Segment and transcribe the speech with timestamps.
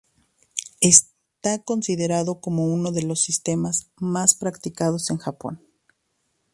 [0.79, 5.61] Está considerado como uno de los sistemas más practicados en Japón.